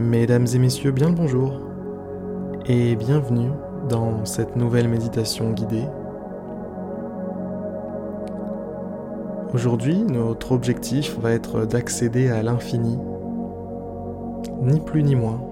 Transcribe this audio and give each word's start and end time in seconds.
Mesdames 0.00 0.46
et 0.54 0.58
messieurs, 0.58 0.92
bien 0.92 1.10
le 1.10 1.14
bonjour 1.14 1.60
et 2.64 2.96
bienvenue 2.96 3.50
dans 3.90 4.24
cette 4.24 4.56
nouvelle 4.56 4.88
méditation 4.88 5.50
guidée. 5.50 5.84
Aujourd'hui, 9.52 10.02
notre 10.04 10.52
objectif 10.52 11.18
va 11.20 11.32
être 11.32 11.66
d'accéder 11.66 12.30
à 12.30 12.42
l'infini, 12.42 12.98
ni 14.62 14.80
plus 14.80 15.02
ni 15.02 15.16
moins. 15.16 15.42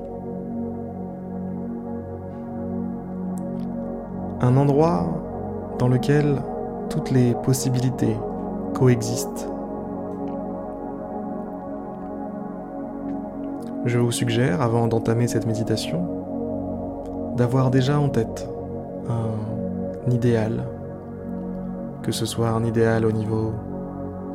Un 4.40 4.56
endroit 4.56 5.76
dans 5.78 5.88
lequel 5.88 6.40
toutes 6.88 7.10
les 7.10 7.34
possibilités 7.44 8.16
coexistent. 8.72 9.57
Je 13.88 13.98
vous 13.98 14.12
suggère, 14.12 14.60
avant 14.60 14.86
d'entamer 14.86 15.28
cette 15.28 15.46
méditation, 15.46 16.06
d'avoir 17.38 17.70
déjà 17.70 17.98
en 17.98 18.10
tête 18.10 18.46
un 19.08 20.10
idéal, 20.10 20.68
que 22.02 22.12
ce 22.12 22.26
soit 22.26 22.50
un 22.50 22.64
idéal 22.64 23.06
au 23.06 23.12
niveau 23.12 23.54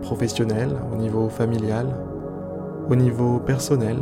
professionnel, 0.02 0.70
au 0.92 0.96
niveau 0.96 1.30
familial, 1.30 1.86
au 2.90 2.96
niveau 2.96 3.38
personnel. 3.38 3.98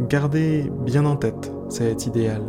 Gardez 0.00 0.70
bien 0.84 1.06
en 1.06 1.16
tête 1.16 1.50
cet 1.70 2.04
idéal. 2.04 2.42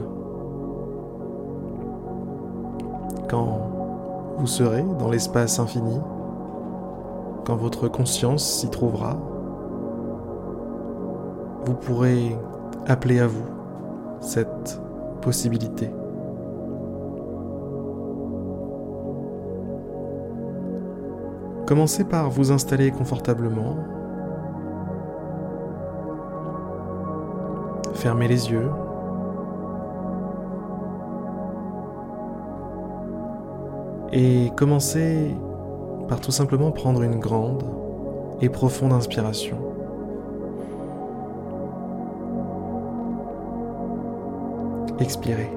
Quand 3.29 3.59
vous 4.39 4.47
serez 4.47 4.83
dans 4.99 5.09
l'espace 5.09 5.57
infini, 5.57 6.01
quand 7.45 7.55
votre 7.55 7.87
conscience 7.87 8.59
s'y 8.59 8.69
trouvera, 8.69 9.17
vous 11.65 11.75
pourrez 11.75 12.37
appeler 12.87 13.19
à 13.19 13.27
vous 13.27 13.45
cette 14.21 14.81
possibilité. 15.21 15.89
Commencez 21.65 22.03
par 22.03 22.29
vous 22.29 22.51
installer 22.51 22.91
confortablement. 22.91 23.77
Fermez 27.93 28.27
les 28.27 28.51
yeux. 28.51 28.69
Et 34.11 34.51
commencez 34.55 35.35
tout 36.19 36.31
simplement 36.31 36.71
prendre 36.71 37.01
une 37.03 37.19
grande 37.19 37.63
et 38.41 38.49
profonde 38.49 38.93
inspiration. 38.93 39.57
Expirez. 44.99 45.49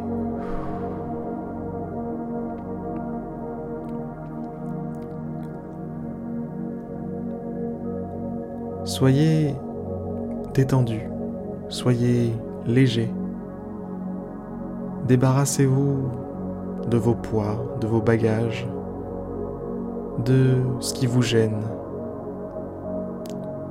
Soyez 8.84 9.55
détendu, 10.55 11.03
soyez 11.69 12.33
léger. 12.67 13.12
Débarrassez-vous 15.07 16.11
de 16.89 16.97
vos 16.97 17.15
poids, 17.15 17.77
de 17.81 17.87
vos 17.87 18.01
bagages, 18.01 18.67
de 20.25 20.62
ce 20.81 20.95
qui 20.95 21.06
vous 21.06 21.22
gêne. 21.22 21.61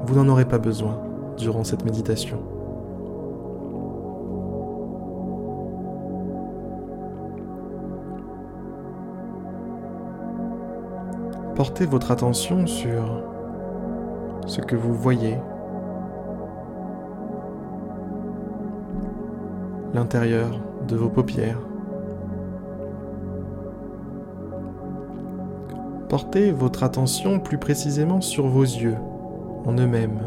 Vous 0.06 0.16
n'en 0.16 0.28
aurez 0.28 0.46
pas 0.46 0.60
besoin 0.60 1.00
durant 1.38 1.64
cette 1.64 1.84
méditation. 1.86 2.40
Portez 11.56 11.86
votre 11.86 12.12
attention 12.12 12.68
sur 12.68 13.24
ce 14.46 14.62
que 14.62 14.76
vous 14.76 14.94
voyez, 14.94 15.38
l'intérieur 19.94 20.60
de 20.88 20.96
vos 20.98 21.10
paupières. 21.10 21.60
Portez 26.16 26.54
votre 26.54 26.84
attention 26.84 27.42
plus 27.42 27.58
précisément 27.58 28.22
sur 28.22 28.48
vos 28.48 28.64
yeux 28.64 28.96
en 29.66 29.74
eux-mêmes. 29.74 30.22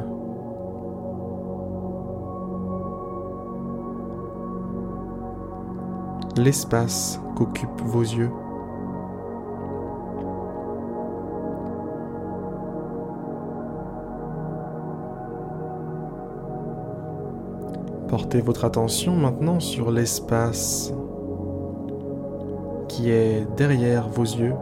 L'espace 6.36 7.22
qu'occupent 7.36 7.80
vos 7.86 8.02
yeux. 8.02 8.30
Portez 18.08 18.42
votre 18.42 18.66
attention 18.66 19.16
maintenant 19.16 19.58
sur 19.58 19.90
l'espace 19.90 20.92
qui 22.88 23.08
est 23.08 23.46
derrière 23.56 24.10
vos 24.10 24.24
yeux 24.24 24.52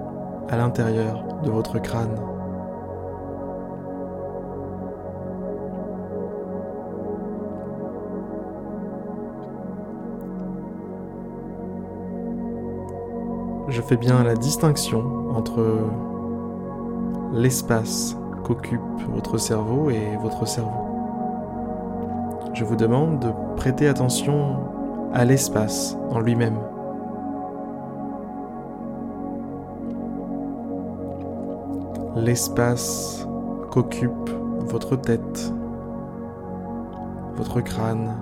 à 0.48 0.56
l'intérieur 0.56 1.24
de 1.42 1.50
votre 1.50 1.78
crâne. 1.80 2.16
Je 13.68 13.82
fais 13.82 13.96
bien 13.96 14.22
la 14.22 14.34
distinction 14.34 15.02
entre 15.34 15.64
l'espace 17.32 18.16
qu'occupe 18.44 18.80
votre 19.12 19.38
cerveau 19.38 19.90
et 19.90 20.16
votre 20.22 20.46
cerveau. 20.46 20.86
Je 22.54 22.64
vous 22.64 22.76
demande 22.76 23.18
de 23.18 23.28
prêter 23.56 23.88
attention 23.88 24.56
à 25.12 25.24
l'espace 25.24 25.96
en 26.10 26.20
lui-même. 26.20 26.58
L'espace 32.16 33.28
qu'occupe 33.70 34.30
votre 34.60 34.96
tête, 34.96 35.52
votre 37.34 37.60
crâne. 37.60 38.16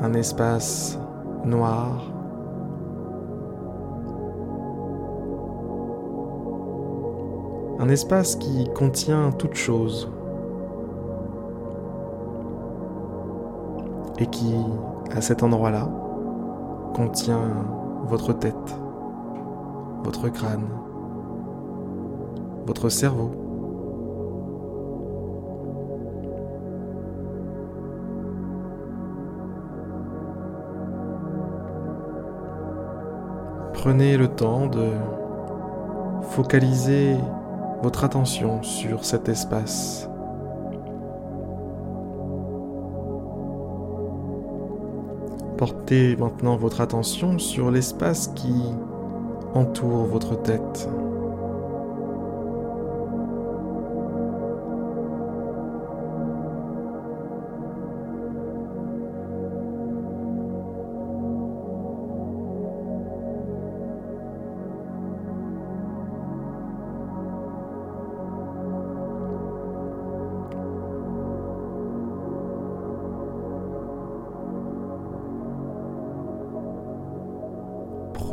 Un 0.00 0.14
espace 0.14 0.98
noir. 1.44 2.10
Un 7.78 7.88
espace 7.90 8.36
qui 8.36 8.70
contient 8.74 9.30
toute 9.32 9.54
chose 9.54 10.10
et 14.18 14.26
qui, 14.26 14.54
à 15.14 15.20
cet 15.20 15.42
endroit-là, 15.42 15.88
contient 16.94 17.66
votre 18.04 18.32
tête, 18.32 18.80
votre 20.02 20.28
crâne, 20.28 20.66
votre 22.66 22.88
cerveau. 22.88 23.30
Prenez 33.72 34.16
le 34.16 34.28
temps 34.28 34.66
de 34.66 34.90
focaliser 36.22 37.16
votre 37.82 38.04
attention 38.04 38.62
sur 38.62 39.04
cet 39.04 39.28
espace 39.28 40.08
Portez 45.58 46.16
maintenant 46.16 46.56
votre 46.56 46.82
attention 46.82 47.38
sur 47.38 47.70
l'espace 47.70 48.28
qui 48.34 48.54
entoure 49.54 50.04
votre 50.04 50.40
tête. 50.42 50.88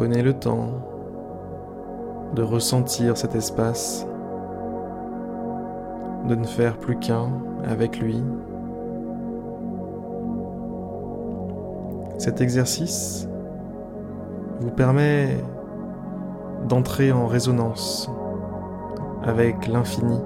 Prenez 0.03 0.21
le 0.21 0.33
temps 0.33 0.67
de 2.35 2.43
ressentir 2.43 3.15
cet 3.15 3.35
espace, 3.35 4.05
de 6.27 6.35
ne 6.35 6.43
faire 6.43 6.75
plus 6.77 6.99
qu'un 6.99 7.29
avec 7.63 8.01
lui. 8.01 8.21
Cet 12.17 12.41
exercice 12.41 13.29
vous 14.59 14.71
permet 14.71 15.37
d'entrer 16.67 17.13
en 17.13 17.25
résonance 17.25 18.11
avec 19.23 19.67
l'infini. 19.67 20.19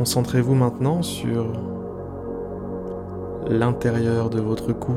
Concentrez-vous 0.00 0.54
maintenant 0.54 1.02
sur 1.02 1.52
l'intérieur 3.46 4.30
de 4.30 4.40
votre 4.40 4.72
cou. 4.72 4.94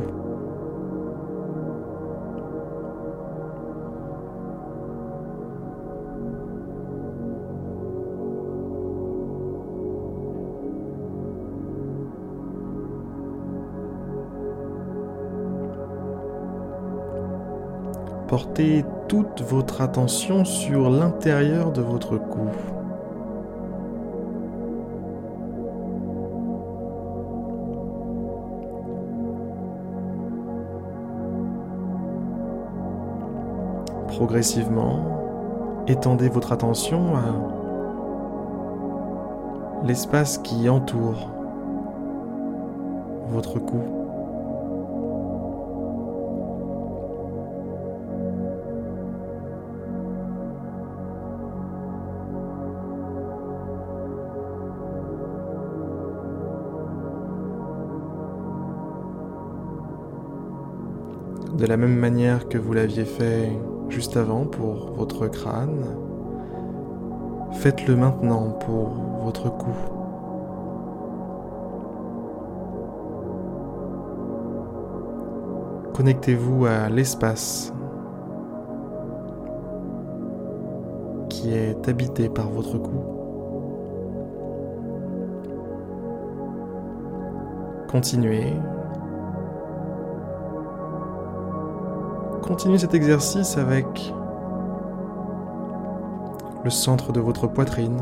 Portez 18.30 18.86
toute 19.10 19.42
votre 19.42 19.82
attention 19.82 20.46
sur 20.46 20.90
l'intérieur 20.90 21.74
de 21.74 21.82
votre 21.82 22.18
cou. 22.18 22.48
Progressivement, 34.16 35.00
étendez 35.88 36.30
votre 36.30 36.52
attention 36.52 37.16
à 37.16 37.24
l'espace 39.86 40.38
qui 40.38 40.70
entoure 40.70 41.30
votre 43.30 43.58
cou. 43.58 43.82
De 61.58 61.66
la 61.66 61.78
même 61.78 61.98
manière 61.98 62.48
que 62.48 62.60
vous 62.60 62.74
l'aviez 62.74 63.06
fait 63.06 63.50
juste 63.94 64.18
avant 64.18 64.46
pour 64.46 64.92
votre 64.96 65.28
crâne. 65.28 65.86
Faites-le 67.52 67.96
maintenant 67.96 68.50
pour 68.50 68.90
votre 69.24 69.56
cou. 69.56 69.70
Connectez-vous 75.94 76.66
à 76.66 76.90
l'espace 76.90 77.72
qui 81.30 81.54
est 81.54 81.88
habité 81.88 82.30
par 82.30 82.50
votre 82.50 82.80
cou. 82.80 83.00
Continuez 87.92 88.54
Continuez 92.44 92.78
cet 92.78 92.94
exercice 92.94 93.58
avec 93.58 94.14
le 96.66 96.70
centre 96.70 97.14
de 97.14 97.22
votre 97.22 97.48
poitrine. 97.48 97.98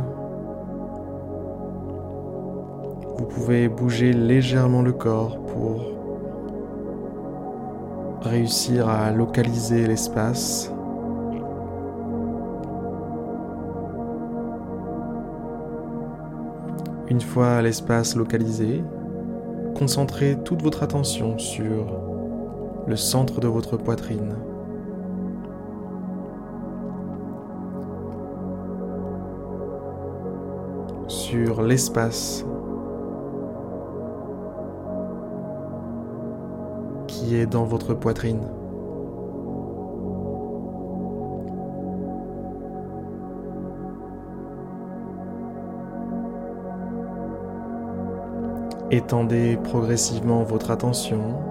Vous 3.20 3.26
pouvez 3.26 3.70
bouger 3.70 4.14
légèrement 4.14 4.82
le 4.82 4.94
corps 4.94 5.38
pour 5.46 5.86
réussir 8.24 8.90
à 8.90 9.12
localiser 9.12 9.86
l'espace. 9.86 10.74
Une 17.10 17.22
fois 17.22 17.62
l'espace 17.62 18.16
localisé, 18.16 18.84
concentrez 19.78 20.36
toute 20.44 20.64
votre 20.64 20.82
attention 20.82 21.38
sur 21.38 22.11
le 22.88 22.96
centre 22.96 23.40
de 23.40 23.48
votre 23.48 23.78
poitrine. 23.78 24.36
Sur 31.08 31.62
l'espace 31.62 32.46
qui 37.08 37.36
est 37.36 37.46
dans 37.46 37.66
votre 37.66 37.94
poitrine. 37.94 38.42
Étendez 48.90 49.58
progressivement 49.64 50.44
votre 50.44 50.70
attention 50.70 51.51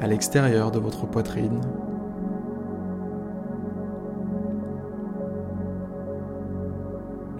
à 0.00 0.06
l'extérieur 0.06 0.70
de 0.70 0.78
votre 0.78 1.06
poitrine. 1.06 1.60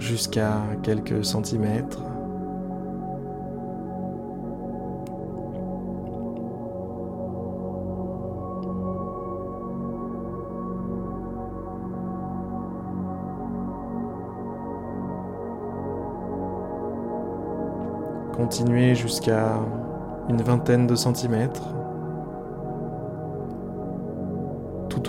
jusqu'à 0.06 0.62
quelques 0.82 1.25
centimètres. 1.25 2.03
Continuez 18.36 18.94
jusqu'à 18.94 19.58
une 20.29 20.41
vingtaine 20.41 20.86
de 20.86 20.94
centimètres. 20.94 21.75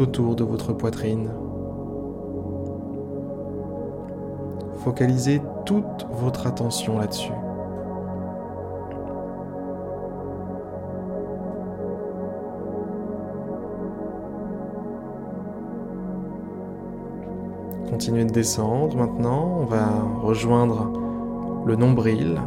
Autour 0.01 0.35
de 0.35 0.43
votre 0.43 0.73
poitrine. 0.73 1.29
Focalisez 4.83 5.41
toute 5.65 6.07
votre 6.11 6.47
attention 6.47 6.97
là-dessus. 6.97 7.31
Continuez 17.89 18.25
de 18.25 18.31
descendre 18.31 18.95
maintenant, 18.95 19.59
on 19.61 19.65
va 19.65 19.87
rejoindre 20.21 20.91
le 21.65 21.75
nombril, 21.75 22.39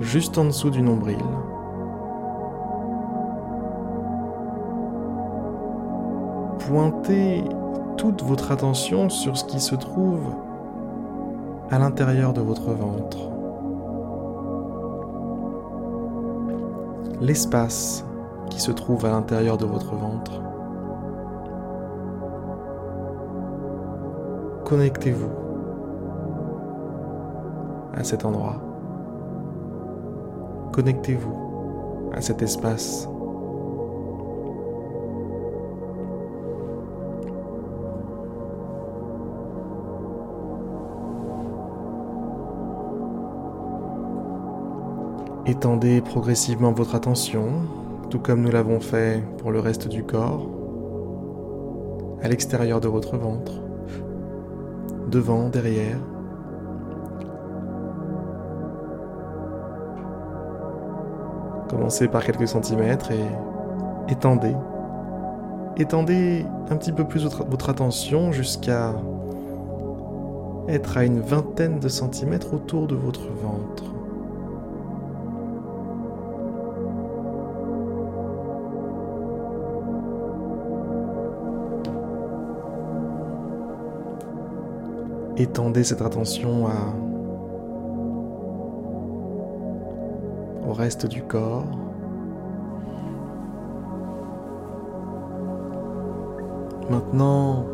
juste 0.00 0.38
en 0.38 0.46
dessous 0.46 0.70
du 0.70 0.82
nombril. 0.82 1.18
Pointez 6.66 7.44
toute 7.96 8.22
votre 8.22 8.50
attention 8.50 9.08
sur 9.08 9.36
ce 9.36 9.44
qui 9.44 9.60
se 9.60 9.74
trouve 9.74 10.34
à 11.70 11.78
l'intérieur 11.78 12.32
de 12.32 12.40
votre 12.40 12.72
ventre. 12.72 13.18
L'espace 17.20 18.04
qui 18.50 18.60
se 18.60 18.70
trouve 18.72 19.04
à 19.04 19.10
l'intérieur 19.10 19.56
de 19.56 19.66
votre 19.66 19.94
ventre. 19.94 20.40
Connectez-vous 24.64 25.30
à 27.94 28.02
cet 28.04 28.24
endroit. 28.24 28.56
Connectez-vous 30.72 32.10
à 32.14 32.20
cet 32.20 32.42
espace. 32.42 33.08
Étendez 45.46 46.00
progressivement 46.00 46.72
votre 46.72 46.94
attention, 46.94 47.48
tout 48.08 48.18
comme 48.18 48.40
nous 48.40 48.50
l'avons 48.50 48.80
fait 48.80 49.22
pour 49.36 49.52
le 49.52 49.60
reste 49.60 49.88
du 49.88 50.02
corps, 50.02 50.48
à 52.22 52.28
l'extérieur 52.28 52.80
de 52.80 52.88
votre 52.88 53.18
ventre, 53.18 53.52
devant, 55.10 55.50
derrière. 55.50 55.98
Commencez 61.68 62.08
par 62.08 62.24
quelques 62.24 62.48
centimètres 62.48 63.10
et 63.10 63.26
étendez. 64.10 64.56
Étendez 65.76 66.46
un 66.70 66.76
petit 66.76 66.92
peu 66.92 67.04
plus 67.04 67.22
votre 67.26 67.68
attention 67.68 68.32
jusqu'à 68.32 68.94
être 70.68 70.96
à 70.96 71.04
une 71.04 71.20
vingtaine 71.20 71.80
de 71.80 71.88
centimètres 71.88 72.54
autour 72.54 72.86
de 72.86 72.94
votre 72.94 73.28
ventre. 73.28 73.93
Étendez 85.36 85.82
cette 85.82 86.00
attention 86.00 86.66
au 90.68 90.72
reste 90.72 91.06
du 91.06 91.22
corps. 91.22 91.64
Maintenant, 96.88 97.64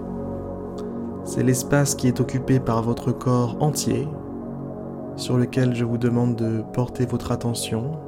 c'est 1.24 1.42
l'espace 1.42 1.94
qui 1.94 2.08
est 2.08 2.20
occupé 2.20 2.60
par 2.60 2.82
votre 2.82 3.12
corps 3.12 3.56
entier 3.60 4.08
sur 5.16 5.36
lequel 5.36 5.74
je 5.74 5.84
vous 5.84 5.98
demande 5.98 6.36
de 6.36 6.62
porter 6.72 7.04
votre 7.04 7.30
attention. 7.30 7.98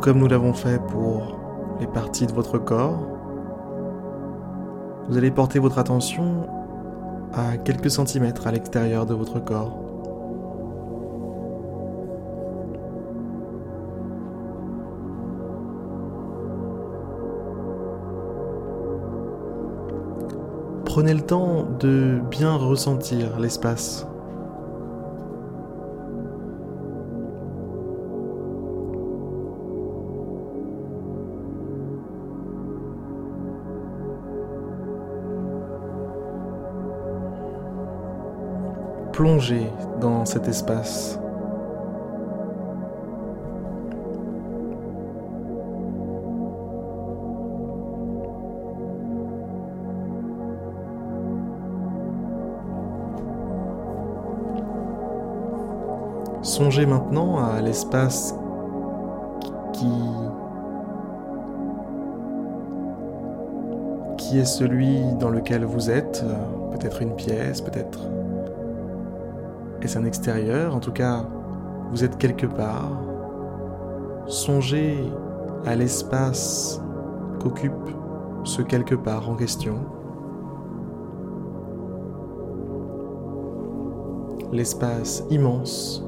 Comme 0.00 0.18
nous 0.18 0.28
l'avons 0.28 0.52
fait 0.52 0.80
pour 0.86 1.38
les 1.80 1.86
parties 1.86 2.26
de 2.26 2.32
votre 2.32 2.58
corps. 2.58 2.98
Vous 5.08 5.16
allez 5.16 5.30
porter 5.30 5.58
votre 5.58 5.78
attention 5.78 6.46
à 7.34 7.56
quelques 7.56 7.90
centimètres 7.90 8.46
à 8.46 8.52
l'extérieur 8.52 9.06
de 9.06 9.14
votre 9.14 9.38
corps. 9.40 9.76
Prenez 20.84 21.14
le 21.14 21.20
temps 21.20 21.64
de 21.78 22.20
bien 22.30 22.56
ressentir 22.56 23.38
l'espace 23.38 24.06
plonger 39.18 39.66
dans 40.00 40.24
cet 40.24 40.46
espace. 40.46 41.18
Songez 56.42 56.86
maintenant 56.86 57.38
à 57.44 57.60
l'espace 57.60 58.36
qui 59.72 59.88
qui 64.16 64.38
est 64.38 64.44
celui 64.44 65.00
dans 65.18 65.30
lequel 65.30 65.64
vous 65.64 65.90
êtes, 65.90 66.24
peut-être 66.70 67.02
une 67.02 67.16
pièce, 67.16 67.60
peut-être 67.60 67.98
est-ce 69.82 69.98
un 69.98 70.04
extérieur? 70.04 70.74
En 70.74 70.80
tout 70.80 70.92
cas, 70.92 71.26
vous 71.90 72.04
êtes 72.04 72.18
quelque 72.18 72.46
part. 72.46 72.90
Songez 74.26 74.98
à 75.64 75.74
l'espace 75.74 76.80
qu'occupe 77.40 77.72
ce 78.44 78.62
quelque 78.62 78.94
part 78.94 79.28
en 79.28 79.34
question. 79.34 79.76
L'espace 84.52 85.24
immense 85.30 86.04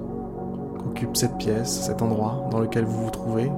qu'occupe 0.79 1.17
cette 1.17 1.37
pièce, 1.37 1.83
cet 1.83 2.03
endroit 2.03 2.49
dans 2.51 2.61
lequel 2.61 2.85
vous 2.85 3.05
vous 3.05 3.11
trouvez. 3.11 3.51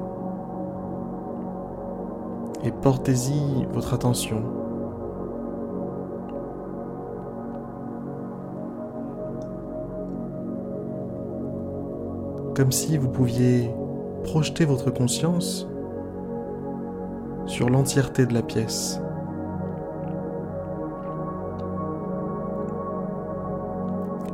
Et 2.64 2.71
portez-y 2.71 3.66
votre 3.73 3.95
attention. 3.95 4.42
Comme 12.54 12.73
si 12.73 12.99
vous 12.99 13.09
pouviez 13.09 13.71
projeter 14.25 14.64
votre 14.64 14.90
conscience 14.90 15.66
sur 17.47 17.71
l'entièreté 17.71 18.26
de 18.26 18.35
la 18.35 18.42
pièce. 18.42 19.00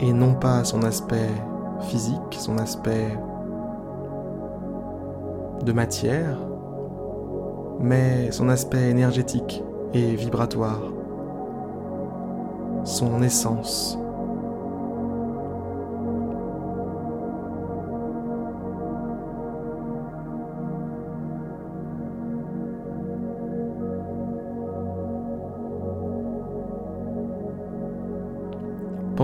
Et 0.00 0.12
non 0.12 0.34
pas 0.34 0.64
son 0.64 0.82
aspect 0.82 1.30
physique, 1.80 2.36
son 2.38 2.58
aspect 2.58 3.18
de 5.64 5.72
matière, 5.72 6.38
mais 7.80 8.30
son 8.30 8.48
aspect 8.48 8.90
énergétique 8.90 9.62
et 9.94 10.14
vibratoire, 10.14 10.82
son 12.84 13.22
essence. 13.22 13.98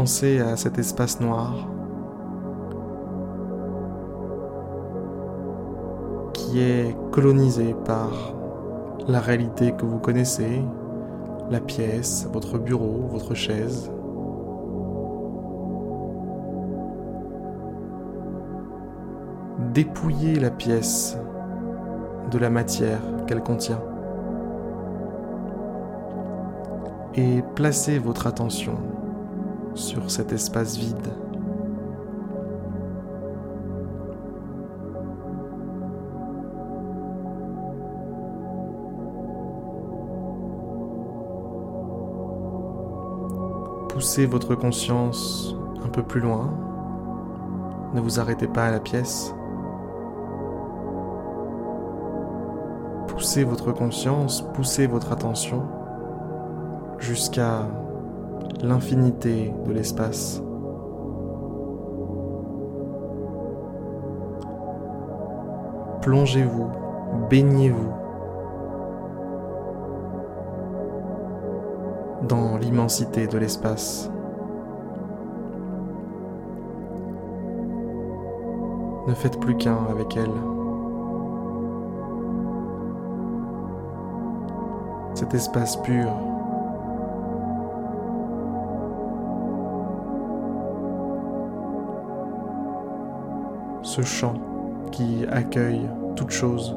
Pensez 0.04 0.38
à 0.38 0.54
cet 0.58 0.78
espace 0.78 1.18
noir 1.18 1.66
qui 6.34 6.60
est 6.60 6.94
colonisé 7.10 7.74
par 7.86 8.34
la 9.08 9.18
réalité 9.18 9.72
que 9.72 9.86
vous 9.86 9.98
connaissez, 9.98 10.60
la 11.50 11.58
pièce, 11.58 12.28
votre 12.30 12.58
bureau, 12.58 13.06
votre 13.08 13.32
chaise. 13.32 13.90
Dépouillez 19.72 20.38
la 20.38 20.50
pièce 20.50 21.16
de 22.30 22.36
la 22.36 22.50
matière 22.50 23.00
qu'elle 23.26 23.42
contient 23.42 23.80
et 27.14 27.42
placez 27.54 27.98
votre 27.98 28.26
attention 28.26 28.76
sur 29.74 30.10
cet 30.10 30.32
espace 30.32 30.76
vide. 30.76 30.96
Poussez 43.88 44.26
votre 44.26 44.54
conscience 44.54 45.54
un 45.84 45.88
peu 45.88 46.02
plus 46.02 46.20
loin. 46.20 46.52
Ne 47.94 48.00
vous 48.00 48.18
arrêtez 48.18 48.48
pas 48.48 48.66
à 48.66 48.70
la 48.70 48.80
pièce. 48.80 49.34
Poussez 53.06 53.44
votre 53.44 53.72
conscience, 53.72 54.42
poussez 54.54 54.86
votre 54.86 55.12
attention 55.12 55.62
jusqu'à 56.98 57.68
l'infinité 58.64 59.54
de 59.66 59.72
l'espace. 59.72 60.42
Plongez-vous, 66.00 66.68
baignez-vous 67.30 67.92
dans 72.28 72.56
l'immensité 72.56 73.26
de 73.26 73.38
l'espace. 73.38 74.10
Ne 79.06 79.14
faites 79.14 79.38
plus 79.40 79.56
qu'un 79.56 79.78
avec 79.90 80.16
elle. 80.16 80.30
Cet 85.14 85.34
espace 85.34 85.76
pur 85.82 86.33
ce 93.94 94.02
champ 94.02 94.34
qui 94.90 95.24
accueille 95.30 95.88
toute 96.16 96.30
chose. 96.30 96.76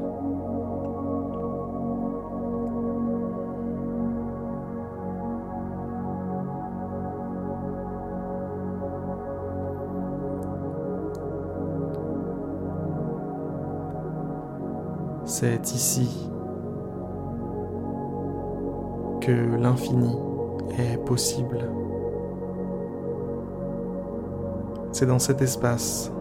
C'est 15.25 15.71
ici 15.73 16.29
que 19.21 19.31
l'infini 19.55 20.15
est 20.77 20.97
possible. 21.03 21.67
C'est 24.91 25.07
dans 25.07 25.19
cet 25.19 25.41
espace 25.41 26.11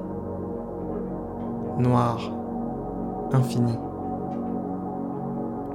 noir, 1.78 2.32
infini, 3.32 3.78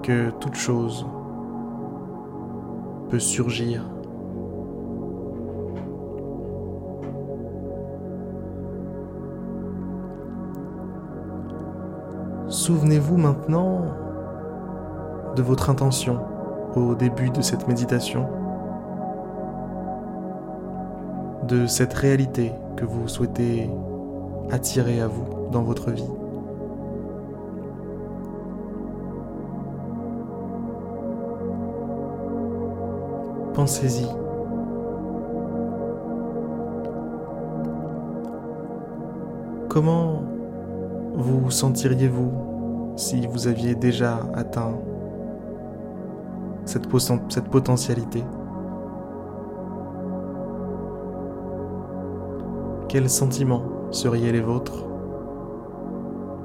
que 0.03 0.31
toute 0.39 0.55
chose 0.55 1.05
peut 3.09 3.19
surgir. 3.19 3.83
Souvenez-vous 12.47 13.17
maintenant 13.17 13.81
de 15.35 15.41
votre 15.41 15.69
intention 15.69 16.19
au 16.75 16.95
début 16.95 17.29
de 17.29 17.41
cette 17.41 17.67
méditation, 17.67 18.27
de 21.47 21.65
cette 21.65 21.93
réalité 21.93 22.51
que 22.75 22.85
vous 22.85 23.07
souhaitez 23.07 23.69
attirer 24.51 25.01
à 25.01 25.07
vous 25.07 25.40
dans 25.51 25.63
votre 25.63 25.91
vie. 25.91 26.07
Pensez-y. 33.53 34.07
Comment 39.69 40.23
vous 41.15 41.51
sentiriez-vous 41.51 42.31
si 42.95 43.27
vous 43.27 43.47
aviez 43.47 43.75
déjà 43.75 44.19
atteint 44.33 44.73
cette, 46.65 46.87
potentialité? 47.49 48.23
Quels 52.87 53.09
sentiments 53.09 53.63
seraient 53.91 54.31
les 54.31 54.41
vôtres? 54.41 54.90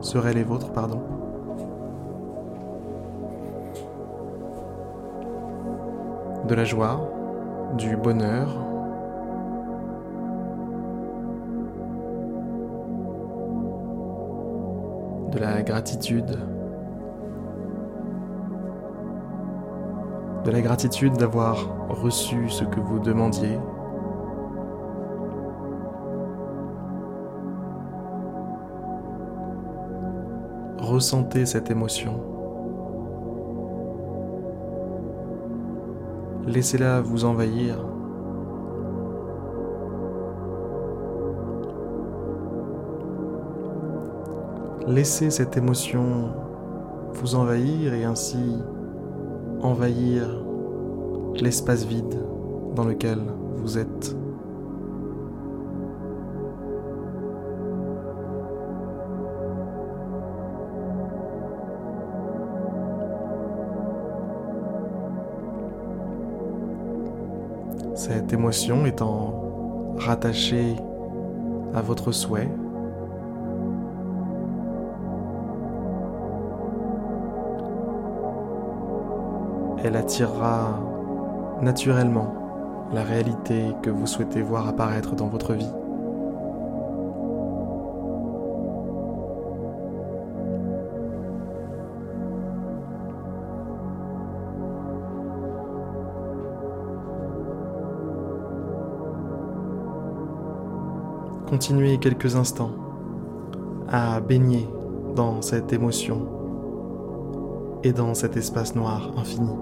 Seraient 0.07 0.35
les 0.35 0.45
vôtres, 0.45 0.71
pardon. 0.71 1.03
De 6.47 6.55
la 6.55 6.65
joie, 6.65 7.11
du 7.77 7.97
bonheur, 7.97 8.47
de 15.33 15.39
la 15.41 15.63
gratitude, 15.63 16.39
de 20.45 20.51
la 20.53 20.61
gratitude 20.61 21.15
d'avoir 21.15 21.57
reçu 21.89 22.49
ce 22.49 22.63
que 22.63 22.79
vous 22.79 23.01
demandiez. 23.01 23.59
Ressentez 30.87 31.47
cette 31.47 31.69
émotion. 31.69 32.21
Laissez-la 36.47 37.01
vous 37.01 37.25
envahir. 37.25 37.77
Laissez 44.87 45.31
cette 45.31 45.57
émotion 45.57 46.31
vous 47.15 47.35
envahir 47.35 47.93
et 47.93 48.05
ainsi 48.05 48.63
envahir 49.63 50.41
l'espace 51.35 51.85
vide 51.85 52.15
dans 52.77 52.85
lequel 52.85 53.19
vous 53.57 53.77
êtes. 53.77 54.17
Cette 68.27 68.41
émotion 68.41 68.87
étant 68.87 69.95
rattachée 69.99 70.75
à 71.73 71.81
votre 71.81 72.11
souhait, 72.11 72.49
elle 79.85 79.95
attirera 79.95 80.81
naturellement 81.63 82.35
la 82.93 83.05
réalité 83.05 83.63
que 83.85 83.91
vous 83.91 84.09
souhaitez 84.09 84.43
voir 84.43 84.67
apparaître 84.67 85.15
dans 85.15 85.29
votre 85.29 85.53
vie. 85.55 85.71
Continuez 101.49 101.99
quelques 101.99 102.35
instants 102.35 102.73
à 103.89 104.19
baigner 104.21 104.69
dans 105.15 105.43
cette 105.43 105.73
émotion 105.73 106.27
et 107.85 107.93
dans 107.93 108.15
cet 108.15 108.37
espace 108.37 108.75
noir 108.75 109.13
infini. 109.17 109.53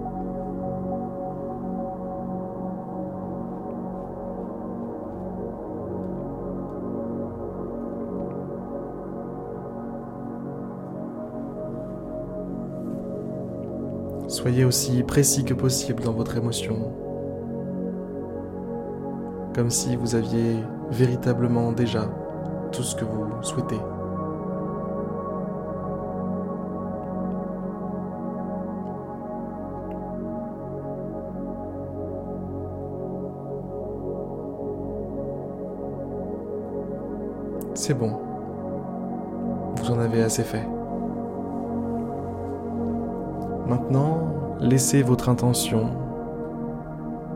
Soyez 14.29 14.65
aussi 14.65 15.03
précis 15.03 15.45
que 15.45 15.53
possible 15.53 16.03
dans 16.03 16.13
votre 16.13 16.39
émotion, 16.39 16.93
comme 19.55 19.69
si 19.71 19.97
vous 19.97 20.15
aviez 20.15 20.57
véritablement 20.95 21.73
déjà 21.73 22.09
tout 22.71 22.83
ce 22.83 22.95
que 22.95 23.05
vous 23.05 23.27
souhaitez. 23.43 23.81
C'est 37.75 37.95
bon. 37.95 38.17
Vous 39.77 39.91
en 39.91 39.99
avez 39.99 40.23
assez 40.23 40.45
fait. 40.45 40.67
Maintenant, 43.67 44.21
laissez 44.61 45.03
votre 45.03 45.29
intention 45.29 45.91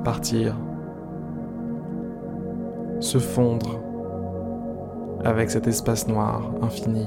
partir, 0.05 0.57
se 3.01 3.19
fondre 3.19 3.81
avec 5.25 5.51
cet 5.51 5.67
espace 5.67 6.09
noir 6.09 6.51
infini. 6.63 7.07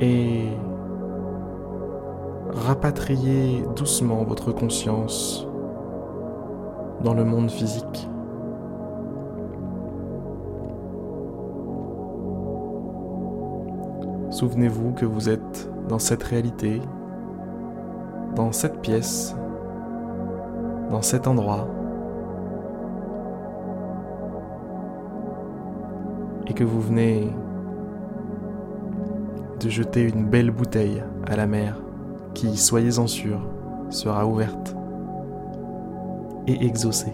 Et 0.00 0.44
rapatriez 2.52 3.64
doucement 3.76 4.24
votre 4.24 4.52
conscience 4.52 5.46
dans 7.02 7.14
le 7.14 7.24
monde 7.24 7.50
physique. 7.50 8.08
Souvenez-vous 14.30 14.92
que 14.92 15.04
vous 15.04 15.28
êtes 15.28 15.68
dans 15.88 15.98
cette 15.98 16.22
réalité, 16.22 16.80
dans 18.36 18.52
cette 18.52 18.80
pièce, 18.80 19.34
dans 20.90 21.02
cet 21.02 21.26
endroit, 21.26 21.66
et 26.46 26.54
que 26.54 26.64
vous 26.64 26.80
venez 26.80 27.30
de 29.60 29.68
jeter 29.68 30.02
une 30.02 30.24
belle 30.24 30.50
bouteille 30.50 31.02
à 31.26 31.36
la 31.36 31.46
mer 31.46 31.80
qui, 32.34 32.56
soyez-en 32.56 33.06
sûr, 33.06 33.40
sera 33.90 34.26
ouverte 34.26 34.74
et 36.46 36.64
exaucée. 36.64 37.12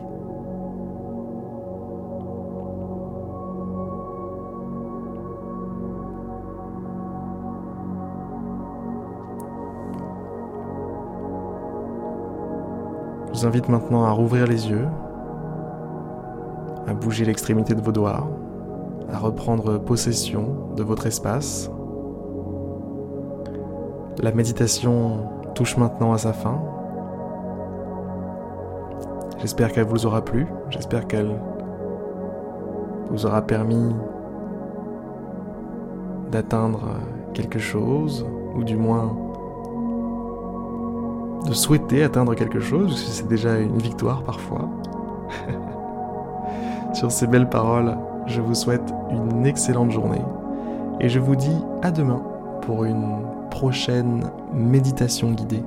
Vous 13.44 13.48
invite 13.48 13.68
maintenant 13.68 14.04
à 14.04 14.10
rouvrir 14.10 14.46
les 14.46 14.70
yeux, 14.70 14.86
à 16.86 16.94
bouger 16.94 17.26
l'extrémité 17.26 17.74
de 17.74 17.82
vos 17.82 17.92
doigts, 17.92 18.26
à 19.12 19.18
reprendre 19.18 19.76
possession 19.76 20.72
de 20.74 20.82
votre 20.82 21.06
espace. 21.06 21.70
La 24.22 24.32
méditation 24.32 25.28
touche 25.54 25.76
maintenant 25.76 26.14
à 26.14 26.18
sa 26.18 26.32
fin. 26.32 26.58
J'espère 29.40 29.72
qu'elle 29.72 29.88
vous 29.88 30.06
aura 30.06 30.22
plu, 30.22 30.46
j'espère 30.70 31.06
qu'elle 31.06 31.38
vous 33.10 33.26
aura 33.26 33.42
permis 33.42 33.94
d'atteindre 36.30 36.80
quelque 37.34 37.58
chose, 37.58 38.26
ou 38.56 38.64
du 38.64 38.76
moins 38.76 39.14
de 41.44 41.52
souhaiter 41.52 42.02
atteindre 42.02 42.34
quelque 42.34 42.60
chose, 42.60 42.94
que 42.94 43.10
c'est 43.10 43.28
déjà 43.28 43.58
une 43.58 43.78
victoire 43.78 44.22
parfois. 44.22 44.68
Sur 46.94 47.10
ces 47.10 47.26
belles 47.26 47.48
paroles, 47.48 47.96
je 48.26 48.40
vous 48.40 48.54
souhaite 48.54 48.94
une 49.10 49.46
excellente 49.46 49.90
journée 49.90 50.22
et 51.00 51.08
je 51.08 51.18
vous 51.18 51.36
dis 51.36 51.56
à 51.82 51.90
demain 51.90 52.22
pour 52.62 52.84
une 52.84 53.24
prochaine 53.50 54.24
méditation 54.52 55.32
guidée. 55.32 55.62